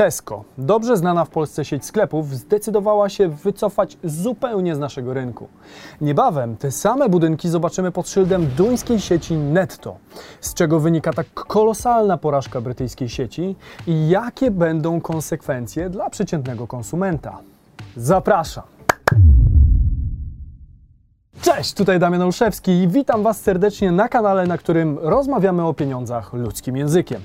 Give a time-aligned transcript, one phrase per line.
[0.00, 5.48] Tesco, dobrze znana w Polsce sieć sklepów, zdecydowała się wycofać zupełnie z naszego rynku.
[6.00, 9.96] Niebawem te same budynki zobaczymy pod szyldem duńskiej sieci Netto,
[10.40, 17.38] z czego wynika tak kolosalna porażka brytyjskiej sieci i jakie będą konsekwencje dla przeciętnego konsumenta.
[17.96, 18.79] Zapraszam!
[21.60, 26.32] Cześć, tutaj Damian Olszewski i witam Was serdecznie na kanale, na którym rozmawiamy o pieniądzach
[26.32, 27.20] ludzkim językiem.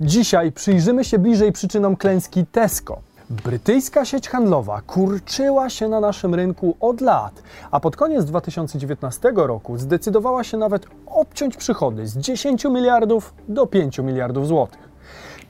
[0.00, 2.98] Dzisiaj przyjrzymy się bliżej przyczynom klęski Tesco.
[3.30, 9.78] Brytyjska sieć handlowa kurczyła się na naszym rynku od lat, a pod koniec 2019 roku
[9.78, 14.85] zdecydowała się nawet obciąć przychody z 10 miliardów do 5 miliardów złotych.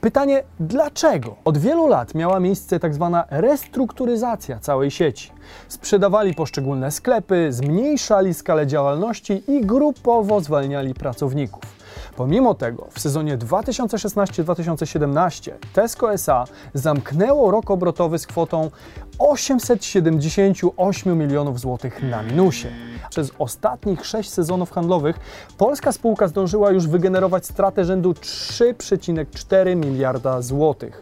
[0.07, 1.35] Pytanie dlaczego?
[1.45, 5.31] Od wielu lat miała miejsce tak zwana restrukturyzacja całej sieci.
[5.67, 11.76] Sprzedawali poszczególne sklepy, zmniejszali skalę działalności i grupowo zwalniali pracowników.
[12.15, 18.71] Pomimo tego w sezonie 2016-2017 Tesco SA zamknęło rok obrotowy z kwotą
[19.19, 22.67] 878 milionów złotych na minusie.
[23.09, 25.19] Przez ostatnich 6 sezonów handlowych
[25.57, 31.01] polska spółka zdążyła już wygenerować stratę rzędu 3,4 miliarda złotych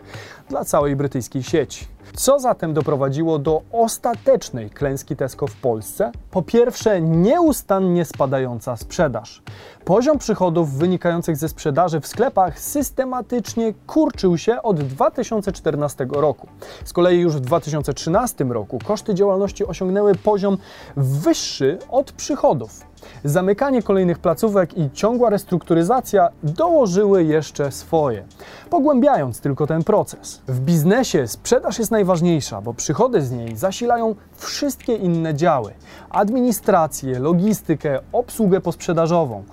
[0.50, 1.95] dla całej brytyjskiej sieci.
[2.14, 6.12] Co zatem doprowadziło do ostatecznej klęski Tesco w Polsce?
[6.32, 9.42] Po pierwsze, nieustannie spadająca sprzedaż.
[9.86, 16.48] Poziom przychodów wynikających ze sprzedaży w sklepach systematycznie kurczył się od 2014 roku.
[16.86, 20.58] Z kolei już w 2013 roku koszty działalności osiągnęły poziom
[20.98, 22.95] wyższy od przychodów.
[23.24, 28.24] Zamykanie kolejnych placówek i ciągła restrukturyzacja dołożyły jeszcze swoje,
[28.70, 30.42] pogłębiając tylko ten proces.
[30.48, 35.74] W biznesie sprzedaż jest najważniejsza, bo przychody z niej zasilają wszystkie inne działy:
[36.10, 39.44] administrację, logistykę, obsługę posprzedażową.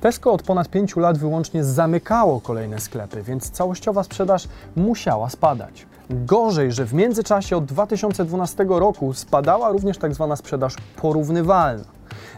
[0.00, 5.86] Tesco od ponad 5 lat wyłącznie zamykało kolejne sklepy, więc całościowa sprzedaż musiała spadać.
[6.10, 11.84] Gorzej, że w międzyczasie od 2012 roku spadała również tak zwana sprzedaż porównywalna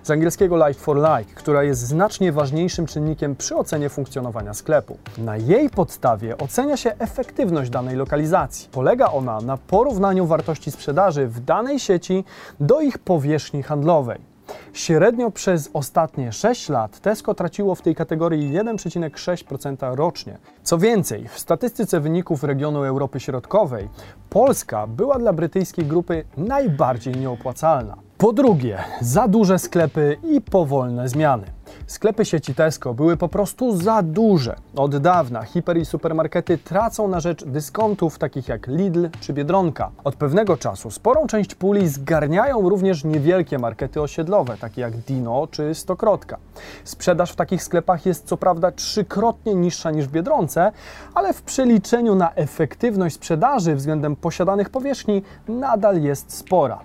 [0.02, 4.98] z angielskiego like for like, która jest znacznie ważniejszym czynnikiem przy ocenie funkcjonowania sklepu.
[5.18, 8.68] Na jej podstawie ocenia się efektywność danej lokalizacji.
[8.72, 12.24] Polega ona na porównaniu wartości sprzedaży w danej sieci
[12.60, 14.34] do ich powierzchni handlowej.
[14.72, 20.38] Średnio przez ostatnie 6 lat Tesco traciło w tej kategorii 1,6% rocznie.
[20.62, 23.88] Co więcej, w statystyce wyników regionu Europy Środkowej
[24.30, 28.03] Polska była dla brytyjskiej grupy najbardziej nieopłacalna.
[28.18, 31.44] Po drugie, za duże sklepy i powolne zmiany.
[31.86, 34.56] Sklepy sieci Tesco były po prostu za duże.
[34.76, 39.90] Od dawna hiper i supermarkety tracą na rzecz dyskontów takich jak Lidl czy Biedronka.
[40.04, 45.74] Od pewnego czasu sporą część puli zgarniają również niewielkie markety osiedlowe, takie jak Dino czy
[45.74, 46.38] Stokrotka.
[46.84, 50.72] Sprzedaż w takich sklepach jest co prawda trzykrotnie niższa niż w Biedronce,
[51.14, 56.80] ale w przeliczeniu na efektywność sprzedaży względem posiadanych powierzchni nadal jest spora.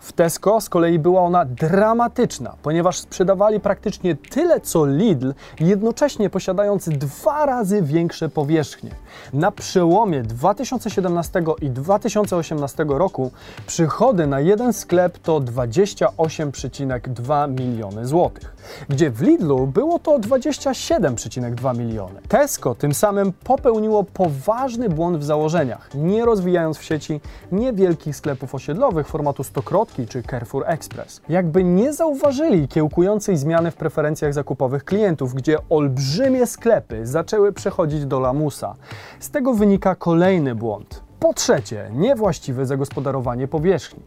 [0.00, 6.88] W Tesco z kolei była ona dramatyczna, ponieważ sprzedawali praktycznie tyle co Lidl, jednocześnie posiadając
[6.88, 8.90] dwa razy większe powierzchnie.
[9.32, 13.30] Na przełomie 2017 i 2018 roku
[13.66, 18.56] przychody na jeden sklep to 28,2 miliony złotych,
[18.88, 22.20] gdzie w Lidlu było to 27,2 miliony.
[22.28, 27.20] Tesco tym samym popełniło poważny błąd w założeniach, nie rozwijając w sieci
[27.52, 31.20] niewielkich sklepów osiedlowych formatu stokrotki czy Carrefour Express.
[31.28, 38.20] Jakby nie zauważyli kiełkującej zmiany w preferencjach zakupowych klientów, gdzie olbrzymie sklepy zaczęły przechodzić do
[38.20, 38.74] lamusa.
[39.20, 41.07] Z tego wynika kolejny błąd.
[41.20, 44.02] Po trzecie, niewłaściwe zagospodarowanie powierzchni.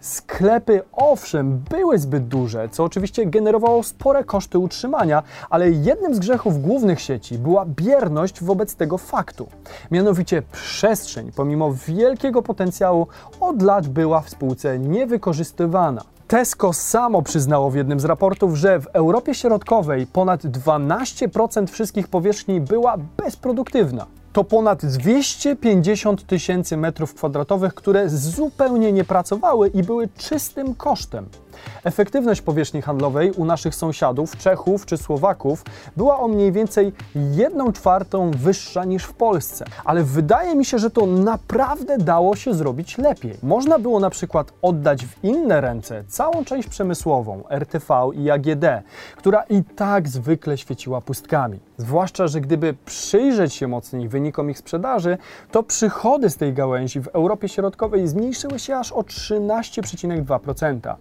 [0.00, 6.62] Sklepy owszem były zbyt duże, co oczywiście generowało spore koszty utrzymania, ale jednym z grzechów
[6.62, 9.48] głównych sieci była bierność wobec tego faktu.
[9.90, 13.06] Mianowicie przestrzeń, pomimo wielkiego potencjału,
[13.40, 16.02] od lat była w spółce niewykorzystywana.
[16.28, 22.60] Tesco samo przyznało w jednym z raportów, że w Europie Środkowej ponad 12% wszystkich powierzchni
[22.60, 30.74] była bezproduktywna to ponad 250 tysięcy metrów kwadratowych, które zupełnie nie pracowały i były czystym
[30.74, 31.28] kosztem.
[31.84, 35.64] Efektywność powierzchni handlowej u naszych sąsiadów, Czechów czy Słowaków,
[35.96, 39.64] była o mniej więcej 1 czwartą wyższa niż w Polsce.
[39.84, 43.34] Ale wydaje mi się, że to naprawdę dało się zrobić lepiej.
[43.42, 48.64] Można było na przykład oddać w inne ręce całą część przemysłową, RTV i AGD,
[49.16, 51.60] która i tak zwykle świeciła pustkami.
[51.76, 55.18] Zwłaszcza, że gdyby przyjrzeć się mocniej wynikom ich sprzedaży,
[55.50, 60.94] to przychody z tej gałęzi w Europie Środkowej zmniejszyły się aż o 13,2%.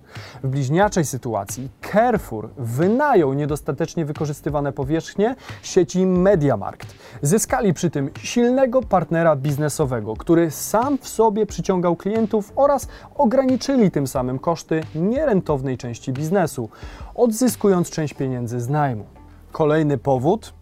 [0.50, 6.96] Bliźniaczej sytuacji Carrefour wynajął niedostatecznie wykorzystywane powierzchnie sieci MediaMarkt.
[7.22, 14.08] Zyskali przy tym silnego partnera biznesowego, który sam w sobie przyciągał klientów oraz ograniczyli tym
[14.08, 16.70] samym koszty nierentownej części biznesu,
[17.16, 19.06] odzyskując część pieniędzy z najmu.
[19.52, 20.54] Kolejny powód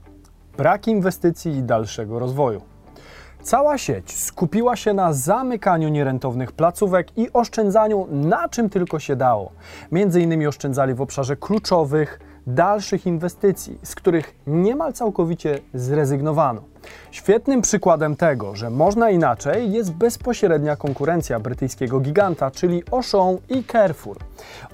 [0.58, 2.77] brak inwestycji i dalszego rozwoju.
[3.48, 9.52] Cała sieć skupiła się na zamykaniu nierentownych placówek i oszczędzaniu na czym tylko się dało.
[9.92, 16.62] Między innymi oszczędzali w obszarze kluczowych, dalszych inwestycji, z których niemal całkowicie zrezygnowano.
[17.12, 24.18] Świetnym przykładem tego, że można inaczej, jest bezpośrednia konkurencja brytyjskiego giganta, czyli Auchan i Carrefour.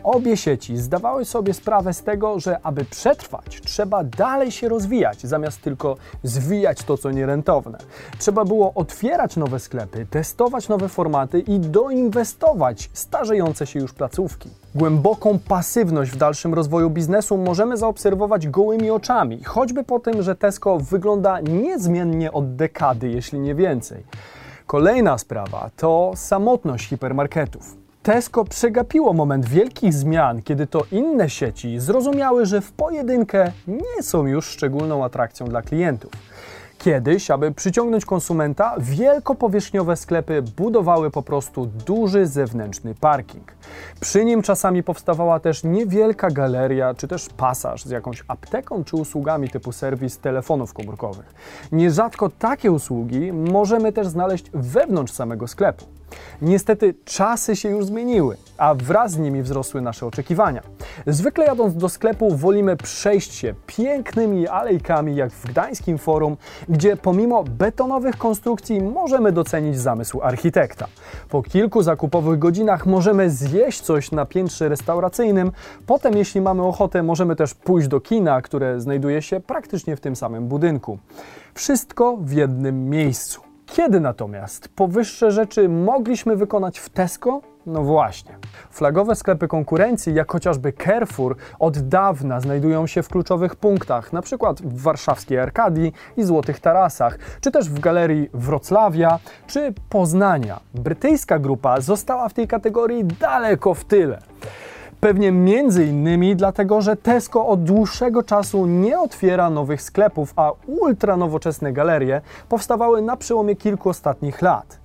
[0.04, 5.62] Obie sieci zdawały sobie sprawę z tego, że aby przetrwać, trzeba dalej się rozwijać, zamiast
[5.62, 7.77] tylko zwijać to, co nierentowne.
[8.19, 14.50] Trzeba było otwierać nowe sklepy, testować nowe formaty i doinwestować starzejące się już placówki.
[14.75, 20.77] Głęboką pasywność w dalszym rozwoju biznesu możemy zaobserwować gołymi oczami, choćby po tym, że Tesco
[20.77, 21.39] wygląda
[22.05, 24.03] niezmiennie od dekady, jeśli nie więcej.
[24.67, 27.77] Kolejna sprawa to samotność hipermarketów.
[28.03, 34.27] Tesco przegapiło moment wielkich zmian, kiedy to inne sieci zrozumiały, że w pojedynkę nie są
[34.27, 36.11] już szczególną atrakcją dla klientów.
[36.83, 43.53] Kiedyś, aby przyciągnąć konsumenta, wielkopowierzchniowe sklepy budowały po prostu duży zewnętrzny parking.
[44.00, 49.50] Przy nim czasami powstawała też niewielka galeria, czy też pasaż z jakąś apteką czy usługami
[49.50, 51.33] typu serwis telefonów komórkowych.
[51.71, 55.86] Nierzadko takie usługi możemy też znaleźć wewnątrz samego sklepu.
[56.42, 60.62] Niestety czasy się już zmieniły, a wraz z nimi wzrosły nasze oczekiwania.
[61.07, 66.38] Zwykle jadąc do sklepu wolimy przejść się pięknymi alejkami jak w Gdańskim Forum,
[66.69, 70.88] gdzie pomimo betonowych konstrukcji możemy docenić zamysł architekta.
[71.30, 75.51] Po kilku zakupowych godzinach możemy zjeść coś na piętrze restauracyjnym,
[75.86, 80.15] potem jeśli mamy ochotę możemy też pójść do kina, które znajduje się praktycznie w tym
[80.15, 80.98] samym budynku.
[81.54, 83.52] Wszystko w jednym miejscu.
[83.65, 87.42] Kiedy natomiast powyższe rzeczy mogliśmy wykonać w Tesco?
[87.65, 88.38] No właśnie.
[88.71, 94.54] Flagowe sklepy konkurencji, jak chociażby Carrefour, od dawna znajdują się w kluczowych punktach, np.
[94.63, 100.60] w warszawskiej Arkadii i Złotych Tarasach, czy też w galerii Wrocławia, czy Poznania.
[100.74, 104.19] Brytyjska grupa została w tej kategorii daleko w tyle.
[105.03, 111.17] Pewnie między innymi dlatego, że Tesco od dłuższego czasu nie otwiera nowych sklepów, a ultra
[111.17, 114.79] nowoczesne galerie powstawały na przełomie kilku ostatnich lat.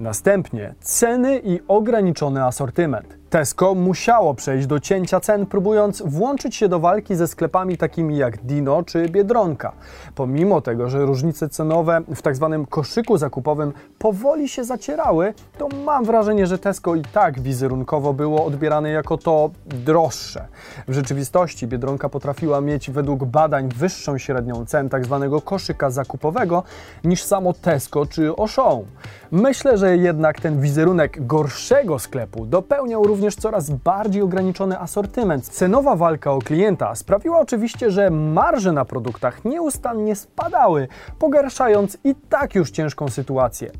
[0.00, 3.18] Następnie ceny i ograniczony asortyment.
[3.34, 8.42] Tesco musiało przejść do cięcia cen, próbując włączyć się do walki ze sklepami takimi jak
[8.42, 9.72] Dino czy Biedronka.
[10.14, 12.56] Pomimo tego, że różnice cenowe w tzw.
[12.58, 18.44] Tak koszyku zakupowym powoli się zacierały, to mam wrażenie, że Tesco i tak wizerunkowo było
[18.44, 20.46] odbierane jako to droższe.
[20.88, 25.28] W rzeczywistości Biedronka potrafiła mieć według badań wyższą średnią cen tzw.
[25.32, 26.62] Tak koszyka zakupowego
[27.04, 28.82] niż samo Tesco czy Auchan.
[29.30, 35.48] Myślę, że jednak ten wizerunek gorszego sklepu dopełniał również również coraz bardziej ograniczony asortyment.
[35.48, 40.88] Cenowa walka o klienta sprawiła oczywiście, że marże na produktach nieustannie spadały,
[41.18, 43.70] pogarszając i tak już ciężką sytuację.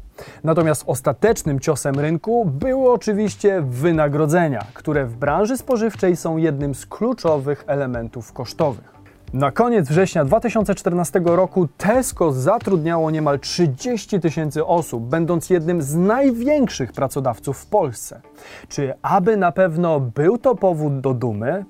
[0.44, 7.64] Natomiast ostatecznym ciosem rynku były oczywiście wynagrodzenia, które w branży spożywczej są jednym z kluczowych
[7.66, 8.94] elementów kosztowych.
[9.34, 16.92] Na koniec września 2014 roku Tesco zatrudniało niemal 30 tysięcy osób, będąc jednym z największych
[16.92, 18.20] pracodawców w Polsce.
[18.68, 21.64] Czy aby na pewno był to powód do dumy?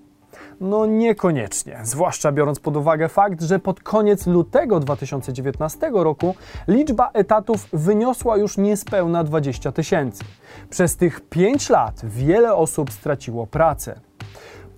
[0.60, 6.34] No niekoniecznie, zwłaszcza biorąc pod uwagę fakt, że pod koniec lutego 2019 roku
[6.68, 10.24] liczba etatów wyniosła już niespełna 20 tysięcy.
[10.70, 14.00] Przez tych 5 lat wiele osób straciło pracę.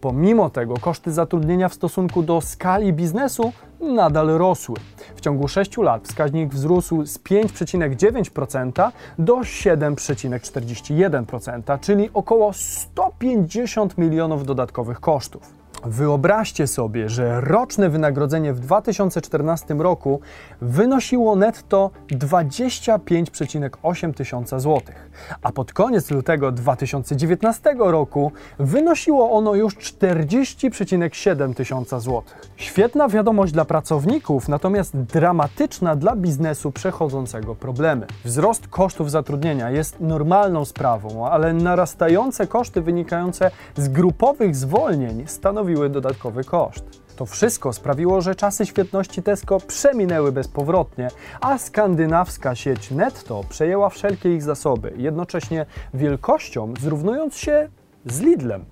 [0.00, 4.76] Pomimo tego koszty zatrudnienia w stosunku do skali biznesu nadal rosły.
[5.16, 15.00] W ciągu 6 lat wskaźnik wzrósł z 5,9% do 7,41%, czyli około 150 milionów dodatkowych
[15.00, 15.65] kosztów.
[15.88, 20.20] Wyobraźcie sobie, że roczne wynagrodzenie w 2014 roku
[20.60, 25.10] wynosiło netto 25,8 tysiąca złotych,
[25.42, 32.40] a pod koniec lutego 2019 roku wynosiło ono już 40,7 tysiąca złotych.
[32.56, 38.06] Świetna wiadomość dla pracowników, natomiast dramatyczna dla biznesu przechodzącego problemy.
[38.24, 46.44] Wzrost kosztów zatrudnienia jest normalną sprawą, ale narastające koszty wynikające z grupowych zwolnień stanowiły dodatkowy
[46.44, 46.84] koszt.
[47.16, 51.08] To wszystko sprawiło, że czasy świetności Tesco przeminęły bezpowrotnie,
[51.40, 57.68] a skandynawska sieć Netto przejęła wszelkie ich zasoby, jednocześnie wielkością zrównując się
[58.06, 58.64] z Lidlem.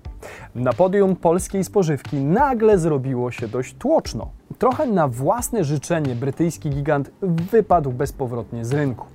[0.55, 4.29] Na podium polskiej spożywki nagle zrobiło się dość tłoczno.
[4.57, 9.14] Trochę na własne życzenie brytyjski gigant wypadł bezpowrotnie z rynku.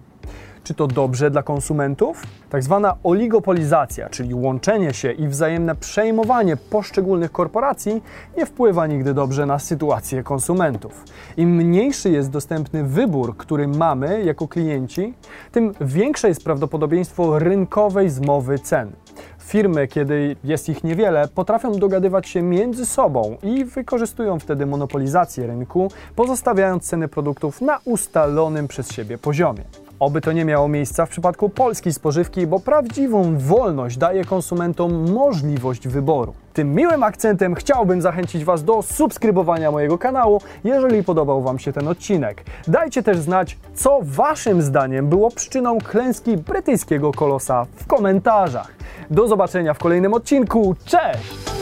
[0.70, 2.22] Czy to dobrze dla konsumentów?
[2.50, 8.02] Tak zwana oligopolizacja, czyli łączenie się i wzajemne przejmowanie poszczególnych korporacji,
[8.36, 11.04] nie wpływa nigdy dobrze na sytuację konsumentów.
[11.36, 15.14] Im mniejszy jest dostępny wybór, który mamy jako klienci,
[15.52, 18.92] tym większe jest prawdopodobieństwo rynkowej zmowy cen.
[19.38, 25.90] Firmy, kiedy jest ich niewiele, potrafią dogadywać się między sobą i wykorzystują wtedy monopolizację rynku,
[26.16, 29.64] pozostawiając ceny produktów na ustalonym przez siebie poziomie.
[30.00, 35.88] Oby to nie miało miejsca w przypadku polskiej spożywki, bo prawdziwą wolność daje konsumentom możliwość
[35.88, 36.34] wyboru.
[36.52, 41.88] Tym miłym akcentem chciałbym zachęcić Was do subskrybowania mojego kanału, jeżeli podobał Wam się ten
[41.88, 42.44] odcinek.
[42.68, 48.72] Dajcie też znać, co Waszym zdaniem było przyczyną klęski brytyjskiego kolosa w komentarzach.
[49.10, 50.74] Do zobaczenia w kolejnym odcinku.
[50.84, 51.59] Cześć!